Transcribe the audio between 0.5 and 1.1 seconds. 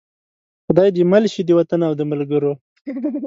خدای دې